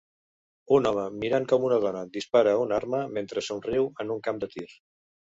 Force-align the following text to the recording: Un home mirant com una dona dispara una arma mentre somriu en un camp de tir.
Un 0.75 0.87
home 0.91 1.01
mirant 1.23 1.43
com 1.51 1.67
una 1.67 1.77
dona 1.83 2.01
dispara 2.15 2.53
una 2.61 2.75
arma 2.77 3.01
mentre 3.17 3.43
somriu 3.49 3.85
en 4.05 4.15
un 4.15 4.23
camp 4.29 4.41
de 4.45 4.49
tir. 4.55 4.65